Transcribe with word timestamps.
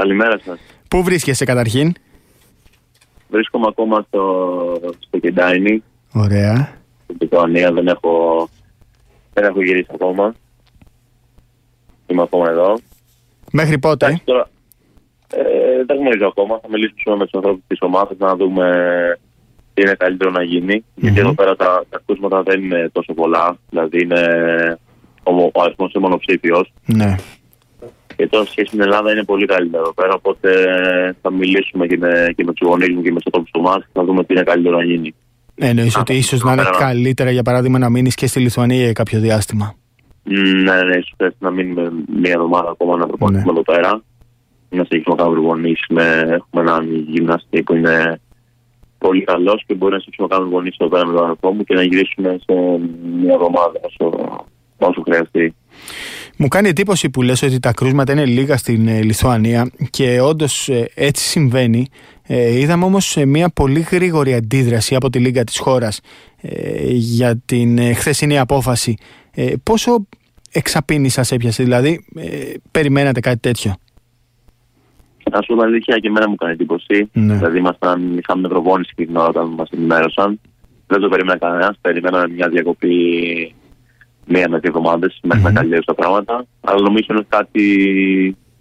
Καλημέρα 0.00 0.38
σας. 0.44 0.58
Πού 0.88 1.02
βρίσκεσαι 1.02 1.44
καταρχήν, 1.44 1.92
Βρίσκομαι 3.28 3.66
ακόμα 3.68 4.04
στο, 4.08 4.24
στο 4.98 5.18
Κεντάινι, 5.18 5.82
Ωραία. 6.12 6.72
στην 7.04 7.16
Λιθουανία. 7.20 7.72
Δεν 7.72 7.86
έχω, 7.86 8.48
δεν 9.32 9.44
έχω 9.44 9.62
γυρίσει 9.62 9.90
ακόμα. 9.94 10.34
Είμαι 12.06 12.22
ακόμα 12.22 12.48
εδώ. 12.50 12.78
Μέχρι 13.52 13.78
πότε, 13.78 14.06
Εντάξει, 14.06 14.24
τώρα, 14.24 14.48
ε, 15.34 15.84
δεν 15.86 15.96
γνωρίζω 15.98 16.26
ακόμα. 16.26 16.58
Θα 16.62 16.68
μιλήσουμε 16.70 17.16
με 17.16 17.24
τους 17.24 17.34
ανθρώπους 17.34 17.62
της 17.66 17.78
ομάδας 17.80 18.16
να 18.18 18.36
δούμε 18.36 18.66
τι 19.74 19.82
είναι 19.82 19.94
καλύτερο 19.94 20.30
να 20.30 20.42
γίνει. 20.42 20.84
Γιατί 20.94 21.18
εδώ 21.20 21.34
πέρα 21.34 21.56
τα, 21.56 21.84
τα 21.90 21.96
ακούσματα 21.96 22.42
δεν 22.42 22.62
είναι 22.62 22.88
τόσο 22.92 23.14
πολλά. 23.14 23.56
Δηλαδή 23.70 24.02
είναι 24.02 24.22
ο, 25.22 25.32
ο 25.52 25.62
αριθμός 25.62 25.92
είναι 25.92 26.04
μονοψήφιος. 26.04 26.72
Ναι. 26.86 27.16
Και 28.20 28.28
τώρα 28.28 28.44
σε 28.44 28.50
σχέση 28.50 28.76
με 28.76 28.82
την 28.82 28.92
Ελλάδα 28.92 29.12
είναι 29.12 29.24
πολύ 29.24 29.46
καλύτερο 29.46 29.82
εδώ 29.82 29.94
πέρα. 29.94 30.14
Οπότε 30.14 30.50
θα 31.22 31.30
μιλήσουμε 31.32 31.86
και 31.86 31.96
με, 31.98 32.32
και 32.36 32.44
με 32.44 32.52
τους 32.52 32.68
γονείς 32.68 32.88
μου 32.94 33.02
και 33.02 33.08
με 33.12 33.16
τους 33.16 33.26
ανθρώπους 33.26 33.50
του 33.50 33.60
ΜΑΣ 33.60 33.86
να 33.92 34.04
δούμε 34.04 34.24
τι 34.24 34.34
είναι 34.34 34.42
καλύτερο 34.42 34.76
να 34.76 34.84
γίνει. 34.84 35.14
Εννοείς 35.54 35.96
ότι 35.96 36.14
ίσως 36.14 36.42
να 36.42 36.52
είναι 36.52 36.62
πέρα. 36.62 36.76
καλύτερα 36.78 37.30
για 37.30 37.42
παράδειγμα 37.42 37.78
να 37.78 37.90
μείνεις 37.90 38.14
και 38.14 38.26
στη 38.26 38.40
Λιθουανία 38.40 38.82
για 38.84 38.92
κάποιο 38.92 39.20
διάστημα; 39.20 39.74
Μ, 40.22 40.32
Ναι, 40.32 40.82
ναι, 40.82 40.96
ίσως 40.96 41.12
πρέπει 41.16 41.34
να 41.38 41.50
μείνουμε 41.50 41.92
μία 42.20 42.32
εβδομάδα 42.32 42.70
ακόμα 42.70 42.96
να 42.96 43.06
προπονηθούμε 43.06 43.52
Ναι. 43.52 43.58
εδώ 43.58 43.72
πέρα. 43.72 44.02
Να 44.70 44.84
συνεχίσουμε 44.84 45.14
να 45.16 45.22
κάνουμε 45.22 45.40
προπονήσει. 45.40 45.84
Έχουμε 46.36 46.62
έναν 46.62 47.04
γυμναστή 47.08 47.62
που 47.62 47.74
είναι 47.74 48.20
πολύ 48.98 49.24
καλός 49.24 49.62
και 49.66 49.74
μπορεί 49.74 49.92
να 49.92 49.98
συνεχίσουμε 49.98 50.26
να 50.28 50.34
κάνουμε 50.34 50.50
προπονήσει 50.50 50.76
εδώ 50.80 50.90
πέρα 50.90 51.06
με 51.06 51.12
τον 51.12 51.24
αδερφό 51.24 51.52
μου 51.52 51.64
και 51.64 51.74
να 51.74 51.82
γυρίσουμε 51.82 52.38
σε 52.46 52.54
μία 53.20 53.34
εβδομάδα 53.34 53.80
όσο, 53.88 54.04
όσο 54.78 55.02
χρειαστεί. 55.06 55.54
Μου 56.42 56.48
κάνει 56.48 56.68
εντύπωση 56.68 57.10
που 57.10 57.22
λες 57.22 57.42
ότι 57.42 57.60
τα 57.60 57.72
κρούσματα 57.72 58.12
είναι 58.12 58.24
λίγα 58.24 58.56
στην 58.56 58.88
ε, 58.88 59.02
Λιθουανία 59.02 59.70
και 59.90 60.20
όντως 60.20 60.68
έτσι 60.94 61.24
συμβαίνει. 61.24 61.86
Ε, 62.26 62.58
είδαμε 62.58 62.84
όμως 62.84 63.16
ε, 63.16 63.24
μια 63.24 63.50
πολύ 63.50 63.80
γρήγορη 63.80 64.34
αντίδραση 64.34 64.94
από 64.94 65.10
τη 65.10 65.18
Λίγκα 65.18 65.44
της 65.44 65.58
χώρας 65.58 66.00
ε, 66.40 66.86
για 66.92 67.36
την 67.44 67.78
ε, 67.78 67.92
χθεσινή 67.92 68.38
απόφαση. 68.38 68.96
Ε, 69.34 69.52
πόσο 69.62 70.06
εξαπίνη 70.52 71.08
σας 71.08 71.32
έπιασε, 71.32 71.62
δηλαδή 71.62 72.04
ε, 72.16 72.52
περιμένατε 72.70 73.20
κάτι 73.20 73.38
τέτοιο; 73.38 73.74
Να 75.30 75.42
σου 75.42 75.46
πω 75.46 75.54
την 75.54 75.62
αλήθεια 75.62 75.98
και 75.98 76.08
εμένα 76.08 76.28
μου 76.28 76.34
κάνει 76.34 76.52
εντύπωση. 76.52 77.10
Ναι. 77.12 77.34
Δηλαδή, 77.34 77.58
ήμασταν, 77.58 78.18
είχαμε 78.18 78.48
προπόνηση 78.48 78.92
και 78.96 79.06
την 79.06 79.16
ώρα 79.16 79.28
όταν 79.28 79.46
μας 79.48 79.70
ενημέρωσαν. 79.70 80.40
Δεν 80.86 81.00
το 81.00 81.08
περίμενα 81.08 81.38
κανένας. 81.38 81.78
Περιμέναμε 81.80 82.28
μια 82.28 82.48
διακοπή 82.48 82.94
μία 84.30 84.48
με 84.48 84.58
δύο 84.58 84.72
εβδομάδες 84.74 85.18
μέχρι 85.22 85.42
να 85.42 85.52
καλλιέργησουν 85.52 85.94
τα 85.94 86.02
πράγματα. 86.02 86.46
Αλλά 86.60 86.80
νομίζω 86.80 87.06
είναι 87.10 87.24
κάτι, 87.28 87.64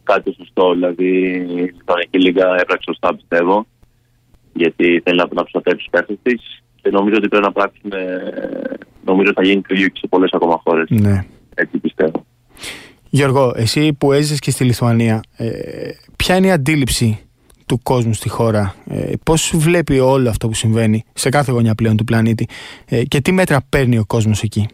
κάτι 0.04 0.34
σωστό. 0.34 0.74
Δηλαδή, 0.74 1.08
η 1.50 1.74
Λιθουανική 1.76 2.20
Λίγα 2.20 2.46
έπραξε 2.60 2.84
σωστά, 2.86 3.16
πιστεύω. 3.16 3.66
Γιατί 4.54 5.02
θέλει 5.04 5.18
να, 5.18 5.28
να 5.32 5.42
προστατεύσει 5.42 5.84
του 5.84 5.90
παίχτε 5.90 6.18
της. 6.22 6.64
Και 6.82 6.90
νομίζω 6.90 7.16
ότι 7.18 7.28
πρέπει 7.28 7.46
να 7.46 7.52
πράξουν. 7.52 7.92
Νομίζω 9.06 9.32
θα 9.36 9.44
γίνει 9.44 9.62
το 9.62 9.76
ίδιο 9.76 9.88
και 9.88 10.00
σε 10.00 10.08
πολλές 10.08 10.32
ακόμα 10.34 10.62
χώρες. 10.64 10.90
Ναι. 10.90 11.26
Έτσι 11.56 11.78
πιστεύω. 11.78 12.26
Γιώργο, 13.10 13.54
εσύ 13.56 13.94
που 13.94 14.12
έζησες 14.12 14.40
και 14.40 14.52
στη 14.52 14.64
Λιθουανία, 14.64 15.24
ε, 15.38 15.50
ποια 16.16 16.36
είναι 16.36 16.48
η 16.48 16.52
αντίληψη 16.52 17.20
του 17.66 17.80
κόσμου 17.84 18.14
στη 18.14 18.30
χώρα, 18.30 18.76
ε, 18.90 19.12
πώς 19.24 19.52
βλέπει 19.56 20.00
όλο 20.00 20.30
αυτό 20.30 20.48
που 20.48 20.54
συμβαίνει 20.54 21.04
σε 21.14 21.30
κάθε 21.30 21.52
γωνιά 21.52 21.76
πλέον 21.76 21.98
του 21.98 22.04
πλανήτη; 22.04 22.48
Ε, 22.86 23.04
και 23.04 23.22
τι 23.22 23.32
μέτρα 23.32 23.66
παίρνει 23.70 23.98
ο 23.98 24.06
κόσμος 24.06 24.42
εκεί; 24.42 24.68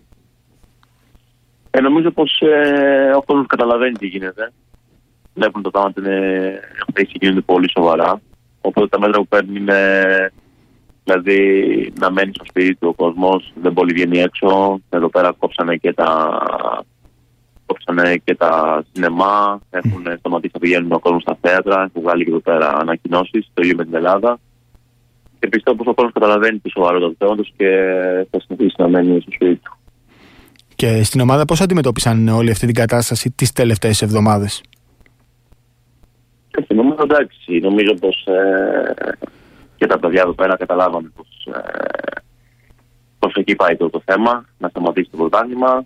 Ε, 1.77 1.81
νομίζω 1.81 2.11
πως 2.11 2.41
ε, 2.41 3.11
ο 3.15 3.21
κόσμος 3.21 3.45
καταλαβαίνει 3.47 3.97
τι 3.97 4.07
γίνεται. 4.07 4.51
Βλέπουν 5.33 5.61
το 5.61 5.69
πράγμα 5.69 5.89
ότι 5.95 5.99
είναι- 6.09 6.59
έχουν 6.79 7.09
γίνονται 7.21 7.41
πολύ 7.41 7.69
σοβαρά. 7.69 8.21
Οπότε 8.61 8.87
τα 8.87 8.99
μέτρα 8.99 9.19
που 9.19 9.27
παίρνουν 9.27 9.55
είναι 9.55 9.79
δηλαδή 11.03 11.39
να 11.99 12.11
μένει 12.11 12.31
στο 12.33 12.45
σπίτι 12.47 12.75
του 12.75 12.87
ο 12.87 12.93
κόσμος, 12.93 13.53
δεν 13.61 13.73
πολύ 13.73 13.93
βγαίνει 13.93 14.19
έξω. 14.19 14.79
Εδώ 14.89 15.09
πέρα 15.09 15.31
κόψανε 15.37 15.75
και 15.75 15.93
τα, 15.93 16.39
κόψανε 17.65 18.17
και 18.23 18.35
τα 18.35 18.83
σινεμά, 18.91 19.59
έχουν 19.69 20.05
σταματήσει 20.19 20.51
να 20.53 20.59
πηγαίνουν 20.59 20.91
ο 20.91 20.99
κόσμος 20.99 21.21
στα 21.21 21.37
θέατρα, 21.41 21.83
έχουν 21.83 22.01
βγάλει 22.01 22.23
και 22.23 22.29
εδώ 22.29 22.39
πέρα 22.39 22.77
ανακοινώσεις, 22.77 23.49
το 23.53 23.61
ίδιο 23.61 23.75
με 23.75 23.83
την 23.83 23.95
Ελλάδα. 23.95 24.39
Και 25.39 25.47
πιστεύω 25.47 25.77
πως 25.77 25.87
ο 25.87 25.93
κόσμος 25.93 26.13
καταλαβαίνει 26.13 26.59
τη 26.59 26.69
σοβαρότητα 26.69 27.09
του 27.09 27.15
θέματο 27.19 27.43
και 27.57 27.69
θα 28.31 28.39
συνεχίσει 28.39 28.75
να 28.77 28.87
μένει 28.87 29.21
στο 29.21 29.31
σπίτι 29.31 29.55
του. 29.55 29.77
Και 30.75 31.03
στην 31.03 31.19
ομάδα 31.21 31.45
πώς 31.45 31.61
αντιμετώπισαν 31.61 32.27
όλη 32.27 32.51
αυτή 32.51 32.65
την 32.65 32.75
κατάσταση 32.75 33.31
τις 33.31 33.51
τελευταίες 33.51 34.01
εβδομάδες; 34.01 34.61
Όχι, 36.59 36.73
νομίζω 36.73 37.01
εντάξει. 37.03 37.59
Νομίζω 37.59 37.93
πως 37.93 38.25
ε, 38.25 39.17
και 39.75 39.85
τα 39.85 39.99
παιδιά 39.99 40.21
εδώ 40.21 40.33
πέρα 40.33 40.57
καταλάβανε 40.57 41.11
πως 41.15 41.47
ε, 41.55 41.61
πως 43.19 43.33
εκεί 43.35 43.55
πάει 43.55 43.75
το, 43.75 43.89
το 43.89 44.01
θέμα, 44.05 44.45
να 44.57 44.69
σταματήσει 44.69 45.09
το 45.11 45.17
πρωτάθλημα. 45.17 45.85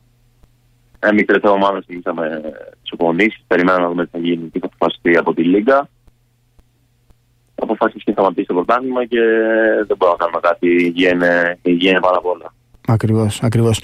Εμεί 1.00 1.24
τελευταία 1.24 1.52
ομάδα 1.52 1.82
συνεχίσαμε 1.82 2.42
τι 2.84 2.90
οπονήσει, 2.94 3.44
περιμέναμε 3.48 3.84
να 3.84 3.90
δούμε 3.90 4.06
τι 4.06 4.10
θα 4.12 4.18
γίνει 4.18 4.50
και 4.50 4.60
θα 4.60 4.66
αποφασιστεί 4.66 5.18
από 5.18 5.34
τη 5.34 5.44
Λίγκα. 5.44 5.90
Αποφάσισε 7.56 8.04
να 8.06 8.14
σταματήσει 8.14 8.48
το 8.48 8.54
πρωτάθλημα 8.54 9.06
και 9.06 9.20
δεν 9.88 9.98
μπορούμε 9.98 10.18
να 10.20 10.26
κάνουμε 10.26 10.40
κάτι. 10.42 10.68
Η 10.68 10.78
υγεία 10.80 11.10
είναι, 11.10 11.58
η 11.62 11.72
υγεία 11.74 11.92
είναι 11.92 12.00
πάρα 12.00 12.22
πολλά. 12.22 12.54
Ακριβώς, 12.92 13.40
ακριβώς. 13.42 13.80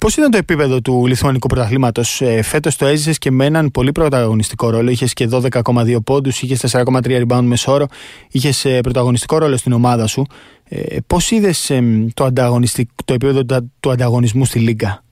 Πώς 0.00 0.16
ήταν 0.16 0.30
το 0.30 0.36
επίπεδο 0.36 0.80
του 0.80 1.06
Λιθουανικού 1.06 1.46
πρωταθλήματος. 1.46 2.20
Ε, 2.20 2.42
φέτος 2.42 2.76
το 2.76 2.86
έζησες 2.86 3.18
και 3.18 3.30
με 3.30 3.44
έναν 3.44 3.70
πολύ 3.70 3.92
πρωταγωνιστικό 3.92 4.70
ρόλο; 4.70 4.90
Είχες 4.90 5.12
και 5.12 5.26
12,2 5.26 6.00
πόντους, 6.04 6.42
είχες 6.42 6.60
4,3 6.60 7.22
rebound 7.26 7.42
μεσόωρο, 7.42 7.86
είχες 8.30 8.64
ε, 8.64 8.80
πρωταγωνιστικό 8.80 9.38
ρόλο 9.38 9.56
στην 9.56 9.72
ομάδα 9.72 10.06
σου. 10.06 10.26
Ε, 10.68 10.96
πώς 11.06 11.30
είδες 11.30 11.70
ε, 11.70 11.82
το, 12.14 12.24
ανταγωνιστικ- 12.24 12.90
το 13.04 13.12
επίπεδο 13.14 13.44
του- 13.44 13.72
του 13.80 13.90
ανταγωνισμού 13.90 14.44
στη 14.44 14.58
Λίγκα; 14.58 15.04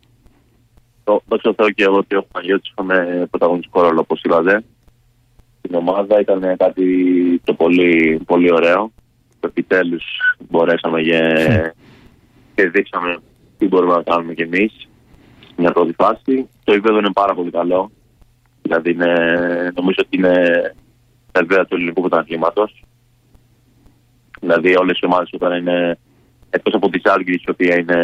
Το- 1.04 1.22
Δόξα 1.28 1.48
τω 1.48 1.54
Θεώ 1.56 1.70
και 1.70 1.82
εγώ 1.84 2.02
και 2.02 2.16
ο 2.16 2.26
Παναγιώτης 2.32 2.70
είχαμε 2.70 3.26
πρωταγωνιστικό 3.30 3.82
ρόλο, 3.82 4.00
όπως 4.00 4.20
είπατε. 4.22 4.64
Στην 5.58 5.74
ομάδα 5.74 6.20
ήταν 6.20 6.40
κάτι 6.56 6.84
το 7.44 7.54
πολύ, 7.54 8.20
πολύ 8.26 8.52
ωραίο. 8.52 8.92
Επιτέλους 9.40 10.04
μπορέσαμε 10.48 11.02
και, 11.02 11.20
και 12.54 12.68
δείξαμε 12.68 13.16
τι 13.58 13.66
μπορούμε 13.66 13.94
να 13.94 14.02
κάνουμε 14.02 14.34
κι 14.34 14.42
εμείς 14.42 14.88
μια 15.56 15.72
πρώτη 15.72 15.92
φάση. 15.92 16.48
Το 16.64 16.72
επίπεδο 16.72 16.98
είναι 16.98 17.12
πάρα 17.12 17.34
πολύ 17.34 17.50
καλό. 17.50 17.90
Δηλαδή 18.62 18.90
είναι, 18.90 19.12
νομίζω 19.74 19.98
ότι 20.04 20.16
είναι 20.16 20.34
τα 21.32 21.40
επίπεδα 21.40 21.66
του 21.66 21.74
ελληνικού 21.74 22.00
πρωταθλήματος. 22.00 22.82
Δηλαδή 24.40 24.76
όλες 24.76 24.98
οι 24.98 25.06
ομάδες 25.06 25.28
όταν 25.32 25.52
είναι 25.60 25.98
εκτός 26.50 26.74
από 26.74 26.88
τη 26.88 27.00
Σάλγκη, 27.00 27.32
η 27.32 27.50
οποία 27.50 27.78
είναι 27.78 27.98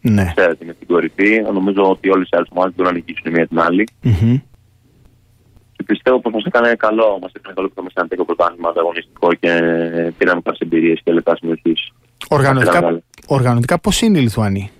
Ναι. 0.00 0.32
ξέρετε, 0.36 0.64
είναι 0.64 0.72
στην 0.72 0.86
κορυφή. 0.86 1.42
Νομίζω 1.52 1.90
ότι 1.90 2.10
όλες 2.10 2.26
οι 2.26 2.36
άλλες 2.36 2.48
ομάδες 2.52 2.74
μπορούν 2.74 2.92
να 2.92 2.98
νικήσουν 2.98 3.26
η 3.26 3.30
μία 3.30 3.46
την 3.46 3.60
άλλη. 3.60 3.88
Μμμ. 4.02 4.36
Και 5.76 5.82
πιστεύω 5.86 6.20
πως 6.20 6.32
μας 6.32 6.44
έκανε 6.44 6.74
καλό. 6.74 7.18
Μας 7.22 7.32
έκανε 7.32 7.54
καλό 7.54 7.68
που 7.68 7.74
θα 7.74 7.82
μα 7.82 7.88
ένα 7.94 8.08
τέτοιο 8.08 8.24
πρωτάθλημα 8.24 8.68
ανταγωνιστικό 8.68 9.34
και 9.34 9.48
πήραμε 10.18 10.40
κάποιες 10.40 10.58
εμπειρίες 10.58 11.00
και 11.04 11.12
λεπτά 11.12 11.36
συμμετοχή. 11.36 11.74
Οργανωτικά, 12.28 12.72
Μεγάλο. 12.72 13.02
οργανωτικά 13.26 13.78
πώς 13.78 14.00
είναι 14.00 14.18
οι 14.18 14.22
Λιθουανοί; 14.22 14.70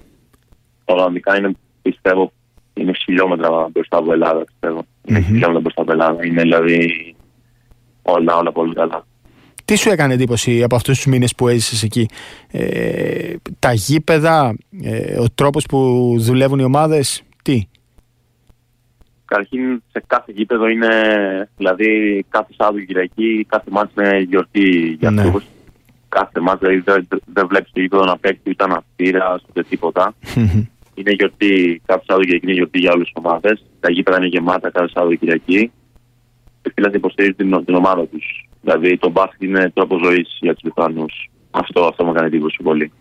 Οργανωτικά 0.92 1.36
είναι, 1.38 1.53
πιστεύω, 1.82 2.32
είναι 2.75 2.92
χιλιόμετρα 3.04 3.69
μπροστά 3.72 3.97
από 3.97 4.12
Ελλάδα. 4.12 4.44
Πιστεύω. 4.44 4.84
Είναι 5.04 5.19
Μμμ. 5.19 5.25
χιλιόμετρα 5.26 5.60
μπροστά 5.60 5.82
από 5.82 5.92
Ελλάδα. 5.92 6.26
Είναι 6.26 6.42
δηλαδή 6.42 7.14
όλα, 8.03 8.36
όλα 8.36 8.53
πολύ 8.53 8.75
καλά. 8.75 9.06
Τι 9.64 9.76
σου 9.76 9.91
έκανε 9.91 10.14
εντύπωση 10.14 10.62
από 10.62 10.75
αυτούς 10.76 10.97
τους 10.97 11.06
μήνες 11.06 11.34
που 11.34 11.48
έζησες 11.48 11.82
εκεί; 11.82 12.08
Ε, 12.50 13.34
τα 13.58 13.72
γήπεδα, 13.72 14.56
ε, 14.82 15.19
ο 15.20 15.25
τρόπος 15.34 15.66
που 15.66 15.78
δουλεύουν 16.19 16.58
οι 16.58 16.64
ομάδες, 16.64 17.22
τι; 17.42 17.62
Καταρχήν 19.24 19.82
σε 19.92 20.03
κάθε 20.06 20.32
γήπεδο 20.34 20.69
είναι, 20.69 20.88
δηλαδή 21.56 22.24
κάθε 22.28 22.53
Σάββατο 22.56 22.84
Κυριακή, 22.84 23.47
κάθε 23.48 23.70
μάτς 23.70 23.92
είναι 23.98 24.18
γιορτή 24.18 24.97
για 24.98 25.10
Ναι. 25.10 25.22
αυτούς. 25.22 25.44
Κάθε 26.09 26.41
μάτς, 26.41 26.60
δηλαδή 26.60 26.78
δεν, 26.80 27.09
δεν 27.33 27.47
βλέπεις 27.47 27.71
το 27.72 27.80
γήπεδο 27.80 28.04
να 28.04 28.18
παίξει 28.18 28.42
ούτε 28.50 28.65
ένα 28.65 28.77
αστήρα, 28.86 29.41
ούτε 29.48 29.62
τίποτα. 29.62 30.15
Είναι 30.94 31.10
γιορτή, 31.10 31.83
κάθε 31.86 32.03
Σάββατο 32.06 32.24
Κυριακή 32.24 32.47
είναι 32.47 32.54
γιορτή 32.54 32.78
για 32.78 32.92
όλες 32.92 33.06
τις 33.12 33.22
ομάδες. 33.24 33.65
Τα 33.80 33.91
γήπεδα 33.91 34.16
είναι 34.16 34.27
γεμάτα 34.27 34.71
κάθε 34.71 34.89
Σάββατο 34.89 35.15
Κυριακή. 35.15 35.71
Και 36.62 36.72
φίλοι 36.74 36.91
υποστηρίζουν 36.94 37.36
την, 37.36 37.65
την 37.65 37.74
ομάδα 37.74 38.06
τους. 38.06 38.48
Δηλαδή 38.60 38.98
το 38.98 39.10
μπάσκετ 39.10 39.42
είναι 39.42 39.71
τρόπος 39.74 40.00
ζωής 40.04 40.39
για 40.41 40.54
τους 40.54 40.62
Λιθουανούς. 40.62 41.30
Αυτό, 41.50 41.84
αυτό 41.84 42.04
μου 42.04 42.10
έκανε 42.10 42.27
εντύπωση 42.27 42.62
πολύ. 42.62 42.92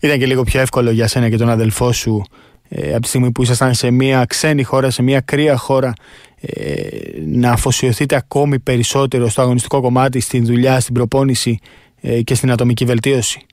Ήταν 0.00 0.18
και 0.18 0.26
λίγο 0.26 0.42
πιο 0.42 0.60
εύκολο 0.60 0.90
για 0.90 1.06
σένα 1.06 1.28
και 1.28 1.36
τον 1.36 1.48
αδελφό 1.48 1.92
σου 1.92 2.24
ε, 2.68 2.92
από 2.92 3.00
τη 3.00 3.08
στιγμή 3.08 3.32
που 3.32 3.42
ήσασταν 3.42 3.74
σε 3.74 3.90
μια 3.90 4.24
ξένη 4.24 4.62
χώρα, 4.62 4.90
σε 4.90 5.02
μια 5.02 5.20
κρύα 5.20 5.56
χώρα 5.56 5.92
ε, 6.40 6.86
να 7.26 7.50
αφοσιωθείτε 7.50 8.16
ακόμη 8.16 8.58
περισσότερο 8.58 9.28
στο 9.28 9.42
αγωνιστικό 9.42 9.80
κομμάτι, 9.80 10.20
στην 10.20 10.44
δουλειά, 10.44 10.80
στην 10.80 10.94
προπόνηση 10.94 11.58
ε, 12.00 12.22
και 12.22 12.34
στην 12.34 12.50
ατομική 12.50 12.84
βελτίωση; 12.84 13.46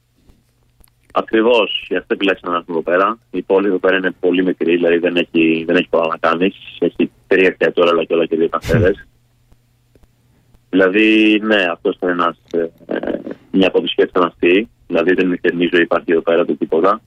Ακριβώς, 1.13 1.85
γι' 1.89 1.95
αυτό 1.95 2.13
επιλέξαμε 2.13 2.53
να 2.53 2.57
έρθουμε 2.57 2.77
εδώ 2.77 2.91
πέρα. 2.91 3.17
Η 3.31 3.41
πόλη 3.41 3.67
εδώ 3.67 3.77
πέρα 3.77 3.97
είναι 3.97 4.11
πολύ 4.19 4.43
μικρή, 4.43 4.75
δηλαδή 4.75 4.97
δεν 4.97 5.15
έχει, 5.15 5.63
δεν 5.67 5.75
έχει 5.75 5.87
πολλά 5.89 6.07
να 6.07 6.17
κάνει. 6.29 6.53
Έχει 6.79 7.11
τρία 7.27 7.47
εστιατόρια 7.47 7.91
αλλά 7.91 8.03
και 8.03 8.13
όλα 8.13 8.25
και 8.25 8.35
δύο 8.35 8.49
καφέδες. 8.49 9.07
Δηλαδή, 10.69 11.39
ναι, 11.43 11.65
αυτός 11.71 11.95
ήταν 11.95 12.09
ένας, 12.09 12.37
ε, 12.51 12.67
μια 13.51 13.67
από 13.67 13.81
τις 13.81 13.91
σκέψει 13.91 14.11
ήταν 14.15 14.27
αυτή. 14.27 14.69
Δηλαδή, 14.87 15.13
δεν 15.13 15.27
νυχτερινή 15.27 15.69
ζωή 15.71 15.81
υπάρχει 15.81 16.11
εδώ 16.11 16.21
πέρα 16.21 16.45
το 16.45 16.55
τίποτα. 16.55 17.01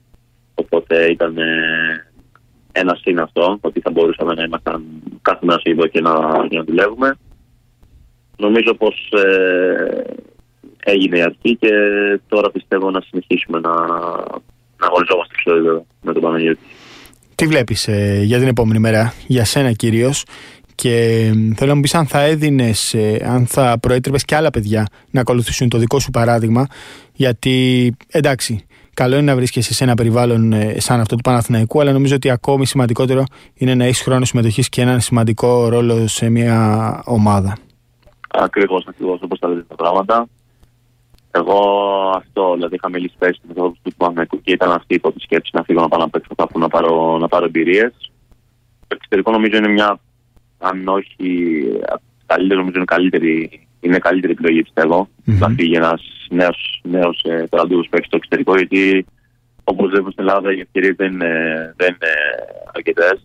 Οπότε 0.54 1.06
ήταν 1.10 1.38
ε, 1.38 2.06
ένα 2.72 2.94
συν 2.94 3.18
αυτό, 3.20 3.58
ότι 3.60 3.80
θα 3.80 3.90
μπορούσαμε 3.90 4.34
να 4.34 4.42
ήμασταν 4.42 4.84
κάθε 5.22 5.46
μέρα 5.46 5.60
εδώ 5.64 5.86
και 5.86 6.00
να, 6.00 6.12
και 6.48 6.56
να 6.56 6.64
δουλεύουμε. 6.64 7.16
Νομίζω 8.36 8.74
πως 8.74 9.12
ε, 9.12 10.02
έγινε 10.84 11.19
η 11.19 11.22
αρχή 11.22 11.56
και 11.56 11.70
τώρα 12.28 12.50
πιστεύω 12.50 12.90
να 12.90 13.00
συνεχίσουμε 13.00 13.60
να, 13.60 13.70
να 14.76 14.86
αγωνιζόμαστε 14.86 15.34
πιο 15.36 15.84
με 16.02 16.12
τον 16.12 16.22
Παναγιώτη. 16.22 16.60
Τι 17.34 17.46
βλέπεις 17.46 17.88
ε, 17.88 18.20
για 18.22 18.38
την 18.38 18.48
επόμενη 18.48 18.78
μέρα, 18.78 19.12
για 19.26 19.44
σένα 19.44 19.72
κυρίως; 19.72 20.25
Και 20.75 20.90
θέλω 21.56 21.69
να 21.70 21.75
μου 21.75 21.81
πεις 21.81 21.94
αν 21.94 22.06
θα 22.06 22.20
έδινες, 22.20 22.94
ε, 22.94 23.26
αν 23.28 23.46
θα 23.46 23.78
προέτρεπες 23.81 24.25
και 24.25 24.34
άλλα 24.34 24.50
παιδιά 24.50 24.86
να 25.10 25.20
ακολουθήσουν 25.20 25.69
το 25.69 25.78
δικό 25.78 25.98
σου 25.98 26.10
παράδειγμα. 26.10 26.66
Γιατί 27.12 27.96
εντάξει, 28.10 28.66
καλό 28.94 29.16
είναι 29.16 29.25
να 29.25 29.34
βρίσκεσαι 29.34 29.75
σε 29.75 29.84
ένα 29.84 29.94
περιβάλλον 29.94 30.52
ε, 30.52 30.80
σαν 30.80 31.00
αυτό 31.00 31.14
του 31.16 31.22
Παναθηναϊκού, 31.22 31.80
αλλά 31.80 31.92
νομίζω 31.92 32.14
ότι 32.14 32.30
ακόμη 32.30 32.66
σημαντικότερο 32.66 33.25
είναι 33.54 33.75
να 33.75 33.84
έχεις 33.84 34.00
χρόνο 34.00 34.25
συμμετοχής 34.25 34.69
και 34.69 34.80
έναν 34.80 35.00
σημαντικό 35.00 35.69
ρόλο 35.69 36.06
σε 36.06 36.28
μια 36.30 37.02
ομάδα. 37.04 37.56
Ακριβώς, 38.28 38.84
ακριβώς 38.88 39.20
όπως 39.22 39.38
τα 39.38 39.48
λέτε 39.48 39.64
τα 39.69 39.75
πράγματα. 39.75 40.26
Εγώ 41.36 41.58
αυτό, 42.16 42.52
δηλαδή 42.54 42.75
είχα 42.75 42.88
μιλήσει 42.88 43.14
πέρσι 43.19 43.40
με 43.48 43.54
τον 43.54 43.76
του 43.82 43.94
Παναθηναϊκού 43.96 44.40
και 44.40 44.52
ήταν 44.52 44.70
αυτή 44.70 44.94
η 44.94 44.98
πρώτη 44.98 45.20
σκέψη 45.20 45.50
να 45.52 45.62
φύγω 45.62 45.81
να 45.81 45.88
πάω 45.88 46.00
να 46.00 46.08
παίξω 46.08 46.34
κάπου 46.36 46.58
να 46.58 46.69
πάρω, 46.69 47.19
να 47.19 47.28
πάρω 47.28 47.44
εμπειρίες. 47.44 47.92
Το 48.86 48.96
εξωτερικό 48.96 49.31
νομίζω 49.31 49.56
είναι 49.56 49.69
μια 49.69 49.98
αν 50.58 50.88
όχι 50.88 51.19
καλύτερη, 52.26 52.58
νομίζω 52.60 52.76
είναι 52.76 52.84
καλύτερη, 52.84 53.66
είναι 53.81 53.98
καλύτερη 53.98 54.32
επιλογή 54.32 54.62
πιστεύω. 54.62 55.08
Mm-hmm. 55.26 55.38
Να 55.38 55.48
φύγει 55.48 55.75
ένας 55.75 56.02
νέος 56.31 56.81
νέος, 56.82 57.25
ε, 57.28 57.46
που 57.50 57.87
παίξει 57.90 58.06
στο 58.06 58.16
εξωτερικό, 58.16 58.56
γιατί 58.56 59.06
όπως 59.64 59.90
βλέπουμε 59.90 60.12
στην 60.12 60.25
Ελλάδα 60.25 60.52
οι 60.52 60.60
ευκαιρίες 60.60 60.94
δεν, 60.96 61.19
δεν 61.76 61.88
είναι 61.88 62.12
αρκετές. 62.75 63.19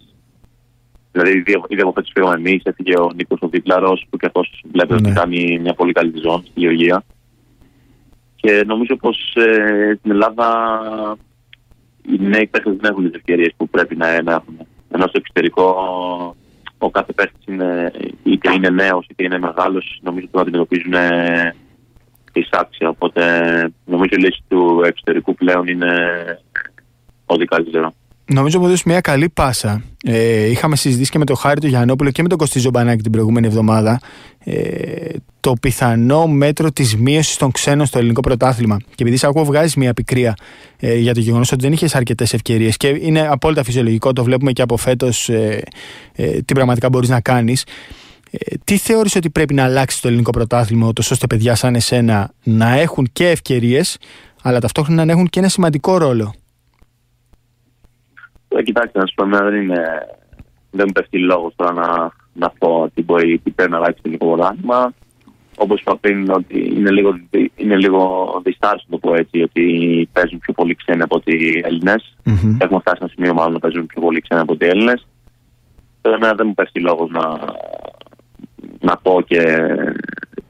Δηλαδή, 1.12 1.32
ήδη 1.68 1.82
από 1.82 1.92
φέτος 1.92 2.12
πήγαμε 2.14 2.36
εμείς, 2.36 2.62
έφυγε 2.64 2.98
ο 2.98 3.12
Νίκος 3.16 3.40
ο 3.42 3.48
Δίπλαρο, 3.48 3.98
που 4.10 4.18
και 4.18 4.26
αυτός 4.26 4.64
βλέπει 4.72 4.94
ότι 4.94 5.10
ναι. 5.10 5.14
κάνει 5.14 5.60
μια 5.60 5.74
πολύ 5.74 5.92
καλή 5.92 6.14
ζώνη 6.24 6.44
στη 6.46 6.60
Γεωργία. 6.60 7.04
Και 8.42 8.64
νομίζω 8.66 8.96
πως 8.96 9.36
ε, 9.36 9.96
στην 10.00 10.12
Ελλάδα 10.12 10.78
οι 12.02 12.18
νέοι 12.20 12.48
παίχτε 12.48 12.72
δεν 12.72 12.92
έχουν 12.92 13.06
τις 13.06 13.16
ευκαιρίες 13.16 13.54
που 13.58 13.70
πρέπει 13.70 13.96
να 13.96 14.08
έχουν. 14.08 14.68
Ενώ 14.92 15.08
στο 15.08 15.18
εξωτερικό 15.18 15.66
ο 16.78 16.90
κάθε 16.90 17.14
παίχτη 17.14 17.38
είναι, 17.46 17.92
είτε 18.24 18.54
είναι 18.54 18.70
νέος 18.70 19.06
είτε 19.10 19.24
είναι 19.24 19.40
μεγάλος, 19.40 20.00
νομίζω 20.02 20.26
ότι 20.26 20.34
το 20.34 20.40
αντιμετωπίζουν 20.40 20.94
εισάξια. 22.34 22.90
Οπότε 22.90 23.24
νομίζω 23.86 24.16
η 24.16 24.22
λύση 24.22 24.44
του 24.48 24.82
εξωτερικού 24.86 25.36
πλέον 25.36 25.68
είναι 25.68 25.94
ό,τι 27.26 27.46
καλύτερο. 27.46 27.94
Νομίζω 28.32 28.62
ότι 28.62 28.82
μια 28.86 29.02
καλή 29.02 29.30
πάσα. 29.30 29.84
Ε, 30.04 30.46
είχαμε 30.46 30.76
συζητήσει 30.76 31.12
και 31.12 31.18
με 31.18 31.26
τον 31.26 31.36
Χάρη 31.36 31.60
του 31.60 31.68
Γιαννόπουλο 31.68 32.12
και 32.12 32.22
με 32.22 32.28
τον 32.28 32.38
Κωστή 32.38 32.60
Ζομπανάκη 32.60 33.02
την 33.02 33.12
προηγούμενη 33.12 33.48
εβδομάδα 33.48 34.00
ε, 34.44 35.14
το 35.40 35.54
πιθανό 35.62 36.28
μέτρο 36.28 36.72
της 36.72 36.96
μείωσης 36.96 37.38
των 37.38 37.52
ξένων 37.52 37.86
στο 37.86 37.98
ελληνικό 37.98 38.22
πρωτάθλημα. 38.22 38.78
Και 38.78 39.04
επειδή 39.04 39.18
σε 39.18 39.28
ακούω, 39.28 39.44
βγάζεις 39.46 39.76
μια 39.76 39.94
πικρία 39.94 40.36
ε, 40.80 40.96
για 40.96 41.14
το 41.14 41.20
γεγονός 41.20 41.52
ότι 41.52 41.62
δεν 41.62 41.72
είχες 41.72 41.96
αρκετές 41.96 42.34
ευκαιρίες 42.34 42.78
και 42.78 42.88
είναι 42.88 43.28
απόλυτα 43.28 43.64
φυσιολογικό, 43.64 44.14
το 44.14 44.24
βλέπουμε 44.24 44.52
και 44.52 44.62
από 44.62 44.78
φέτος 44.78 45.30
ε, 45.30 45.64
ε, 46.16 46.42
τι 46.42 46.54
πραγματικά 46.54 46.90
μπορείς 46.90 47.10
να 47.10 47.22
κάνεις. 47.22 47.66
Ε, 48.32 48.56
τι 48.64 48.78
θεωρείς 48.78 49.16
ότι 49.16 49.30
πρέπει 49.30 49.54
να 49.54 49.64
αλλάξει 49.64 50.02
το 50.02 50.08
ελληνικό 50.08 50.32
πρωτάθλημα, 50.32 50.92
ώστε 51.00 51.28
παιδιά 51.28 51.56
σαν 51.56 51.76
εσένα 51.76 52.32
να 52.44 52.80
έχουν 52.80 53.10
και 53.14 53.28
ευκαιρίες, 53.30 53.98
αλλά 54.42 54.60
ταυτόχρονα 54.60 55.06
να 55.06 55.12
έχουν 55.12 55.28
και 55.28 55.40
ένα 55.40 55.50
σημαντικό 55.50 55.98
ρόλο; 55.98 56.34
Ε, 58.50 58.62
κοιτάξτε, 58.62 59.00
να 59.00 59.06
σου 59.06 59.14
πω, 59.16 59.26
δεν, 59.26 59.62
είναι, 59.62 59.84
δεν 60.72 60.86
μου 60.88 60.92
πέφτει 60.92 61.20
λόγος 61.20 61.54
τώρα 61.56 61.74
να, 61.74 62.12
να 62.34 62.50
πω 62.50 62.92
τι 62.94 63.04
μπορεί 63.04 63.40
τι 63.44 63.50
πρέπει 63.50 63.72
να 63.72 63.78
αλλάξει 63.78 63.96
το 63.96 64.02
ελληνικό 64.04 64.26
πρωτάθλημα. 64.26 64.94
Όπως 65.58 65.82
είπα 65.82 65.98
πριν, 65.98 66.30
ότι 66.32 66.74
είναι 66.76 66.92
λίγο, 66.92 67.20
είναι 67.56 67.76
λίγο 67.76 68.28
διστάρι, 68.44 68.82
το 68.90 68.98
πω 68.98 69.16
έτσι, 69.16 69.42
ότι 69.42 69.64
παίζουν 70.14 70.40
πιο 70.40 70.54
πολύ 70.54 70.76
ξένοι 70.76 71.02
από 71.02 71.16
ότι 71.16 71.62
Έλληνες. 71.66 72.18
Mm-hmm. 72.26 72.56
Έχουμε 72.60 72.80
φτάσει 72.80 72.98
σε 72.98 73.04
ένα 73.04 73.12
σημείο 73.16 73.34
μάλλον 73.34 73.54
να 73.54 73.60
παίζουν 73.60 73.86
πιο 73.86 74.02
πολύ 74.02 74.22
ξένοι 74.22 74.42
από 74.42 74.54
ότι 74.54 74.66
Έλληνες. 74.66 75.08
Εμένα 76.02 76.34
δεν 76.34 76.48
μου 76.48 76.54
πέφτει 76.54 76.80
λόγος 76.80 77.10
να, 77.10 77.40
να 78.80 78.98
πω 78.98 79.22
και 79.22 79.42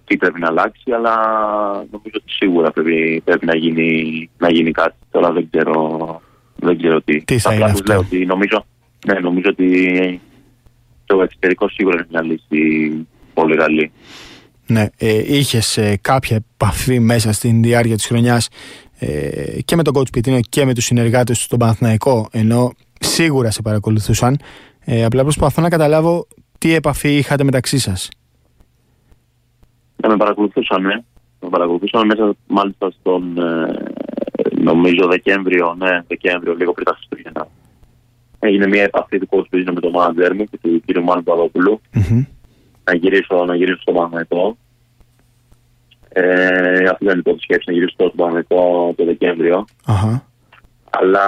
τι 0.06 0.18
πρέπει 0.18 0.40
να 0.40 0.48
αλλάξει, 0.48 0.92
αλλά 0.92 1.16
νομίζω 1.74 2.16
ότι 2.16 2.32
σίγουρα 2.32 2.72
πρέπει, 2.72 3.22
πρέπει 3.26 3.46
να, 3.46 3.56
γίνει, 3.56 4.30
να 4.38 4.52
γίνει 4.52 4.72
κάτι. 4.72 4.96
Τώρα 5.12 5.32
δεν 5.32 5.50
ξέρω, 5.52 5.99
δεν 6.70 6.78
ξέρω 6.78 7.02
τι. 7.02 7.24
Τι 7.24 7.38
θα 7.40 7.54
είναι 7.54 7.64
αυτό; 7.64 7.84
Λέω 7.92 8.00
ότι 8.00 8.26
νομίζω, 8.26 8.66
ναι, 9.08 9.20
νομίζω 9.20 9.50
ότι 9.50 10.22
το 11.06 11.22
εξωτερικό 11.22 11.70
σίγουρα 11.70 11.96
είναι 11.96 12.08
μια 12.10 12.24
λύση 12.24 12.92
πολύ 13.34 13.56
καλή. 13.58 13.92
Ναι, 14.68 14.86
ε, 14.98 15.38
είχες 15.38 15.78
ε, 15.78 15.98
κάποια 16.02 16.36
επαφή 16.36 17.00
μέσα 17.00 17.34
στην 17.34 17.62
διάρκεια 17.62 17.96
της 17.96 18.06
χρονιάς 18.06 18.50
ε, 19.00 19.62
και 19.66 19.76
με 19.76 19.84
τον 19.84 19.94
coach 19.98 20.12
Πιτίνο 20.12 20.40
και 20.50 20.66
με 20.66 20.74
τους 20.74 20.86
συνεργάτες 20.86 21.38
του 21.38 21.44
στον 21.44 21.60
Παναθηναϊκό, 21.60 22.28
ενώ 22.32 22.72
σίγουρα 23.00 23.52
σε 23.52 23.62
παρακολουθούσαν. 23.62 24.40
Ε, 24.86 25.04
απλά 25.04 25.24
προσπαθώ 25.24 25.62
να 25.62 25.70
καταλάβω 25.70 26.28
τι 26.58 26.74
επαφή 26.74 27.18
είχατε 27.18 27.44
μεταξύ 27.44 27.78
σας. 27.78 28.10
Ναι, 29.96 30.10
με 30.10 30.18
παρακολουθούσαν, 30.18 30.82
ναι. 30.82 30.96
Με 31.40 31.50
παρακολουθούσαν 31.50 32.06
μέσα 32.06 32.36
μάλιστα 32.48 32.92
στον 33.00 33.38
ε, 33.38 33.74
νομίζω 34.52 35.08
Δεκέμβριο, 35.08 35.76
ναι, 35.78 36.02
Δεκέμβριο, 36.08 36.54
λίγο 36.56 36.74
πριν 36.74 36.86
τα 36.86 36.94
Χριστούγεννα. 36.94 37.48
Έγινε 38.40 38.68
μια 38.68 38.84
επαφή 38.84 39.20
του 39.20 39.28
coach 39.32 39.64
με 39.74 39.80
τον 39.80 39.92
μάνατζερ 39.92 40.36
μου 40.36 40.44
και 40.44 40.58
του 40.62 40.82
κ. 40.86 40.98
Μάνου 40.98 41.24
Παδόπουλου. 41.24 41.82
Mm-hmm 41.94 42.26
να 42.90 42.96
γυρίσω, 42.98 43.46
να 43.46 43.56
γυρίσω 43.56 43.82
στο 43.82 43.92
Παναγενικό. 43.92 44.58
Ε, 46.10 46.84
αυτή 46.92 47.04
ήταν 47.04 47.20
η 47.20 47.22
πρώτη 47.22 47.42
σκέψη, 47.42 47.64
να 47.68 47.74
γυρίσω 47.74 47.94
στο 47.94 48.12
Παναγενικό 48.16 48.94
το 48.98 49.06
Δεκέμβριο. 49.06 49.66
Uh-huh. 49.88 50.22
Αλλά 50.90 51.26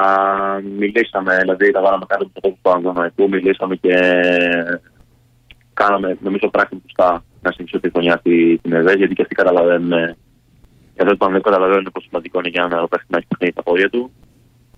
μιλήσαμε, 0.78 1.38
δηλαδή 1.42 1.72
τα 1.72 1.82
βάλαμε 1.82 2.06
κάτω 2.08 2.30
από 2.34 2.42
το 2.42 2.58
Παναγενικού, 2.62 3.30
μιλήσαμε 3.30 3.76
και 3.76 3.96
κάναμε, 5.74 6.18
νομίζω, 6.22 6.50
πράξη 6.50 6.76
μπροστά 6.76 7.24
να 7.42 7.52
συνεχίσω 7.52 7.80
τη 7.80 7.90
χρονιά 7.90 8.18
στην 8.18 8.74
ΕΔΕ, 8.74 8.94
γιατί 8.94 9.14
και 9.14 9.22
αυτοί 9.22 9.36
καταλαβαίνουν, 9.36 10.16
εδώ 11.02 11.12
το 11.12 11.18
Παναγενικό 11.18 11.50
καταλαβαίνουν 11.50 11.90
πόσο 11.94 12.06
σημαντικό 12.08 12.40
είναι 12.40 12.50
για 12.50 12.68
να 12.68 12.88
παίξει 12.88 13.06
να 13.10 13.18
έχει 13.18 13.28
παιχνίδι 13.28 13.52
στα 13.52 13.64
πόδια 13.64 13.90
του. 13.90 14.12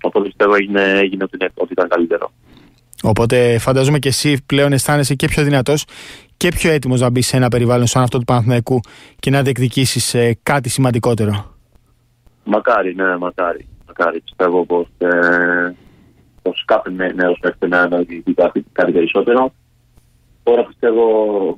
Οπότε 0.01 0.25
πιστεύω 0.25 0.56
έγινε, 0.56 0.82
έγινε 0.82 1.24
ότι, 1.24 1.38
ότι 1.53 1.72
ήταν 1.72 1.88
καλύτερο. 1.88 2.32
Οπότε 3.03 3.58
φαντάζομαι 3.60 4.00
και 4.00 4.08
εσύ 4.08 4.44
πλέον 4.46 4.74
αισθάνεσαι 4.74 5.15
και 5.15 5.27
πιο 5.27 5.44
δυνατός 5.44 5.86
και 6.38 6.50
πιο 6.50 6.72
έτοιμος 6.72 7.01
να 7.01 7.10
μπει 7.10 7.22
σε 7.22 7.38
ένα 7.38 7.48
περιβάλλον 7.48 7.88
σαν 7.88 8.03
αυτό 8.03 8.18
του 8.18 8.24
Παναθηναϊκού 8.24 8.80
και 9.20 9.30
να 9.30 9.42
διεκδικήσεις 9.42 10.13
ε, 10.13 10.38
κάτι 10.44 10.70
σημαντικότερο. 10.70 11.56
Μακάρι, 12.44 12.96
ναι, 12.96 13.18
μακάρι. 13.18 13.68
μακάρι. 13.88 14.22
Πιστεύω 14.22 14.65
πως 14.65 14.88
ε, 14.98 15.74
πως 16.42 16.63
κάθε 16.65 16.89
νέος 16.89 17.38
πρέπει 17.39 17.68
να 17.68 17.88
διεκδικήσει 17.88 18.34
κάτι, 18.34 18.65
κάτι 18.72 18.92
περισσότερο. 18.92 19.53
Τώρα 20.44 20.65
πιστεύω, 20.65 21.06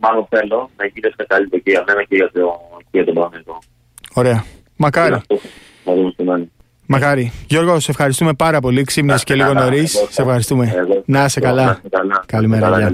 μάλλον 0.01 0.27
θέλω 0.29 0.69
να 0.77 0.85
γίνεις 0.85 1.13
σε 1.17 1.25
καλύτερο 1.27 1.61
και 1.61 1.71
για 1.71 1.83
μένα 1.87 2.03
και 2.03 2.15
για, 2.15 2.31
το, 2.31 2.59
και 2.79 2.97
για 2.97 3.05
τον 3.05 3.13
Παναθηναϊκό. 3.13 3.59
Ωραία. 4.17 4.43
Μακάρι. 4.75 5.21
Να 5.85 5.93
δούμε 5.93 6.09
στην 6.11 6.31
άλλη. 6.31 6.51
Μακάρι. 6.85 7.31
Γιώργο, 7.47 7.79
σε 7.79 7.91
ευχαριστούμε 7.91 8.33
πάρα 8.33 8.59
πολύ. 8.59 8.83
Ξύπνησε 8.83 9.23
και 9.23 9.35
λίγο 9.35 9.53
νωρίς. 9.53 9.91
Σε 10.09 10.21
ευχαριστούμε. 10.21 10.73
Να 11.05 11.25
είσαι 11.25 11.39
καλά. 11.39 11.81
Καλημέρα. 12.25 12.91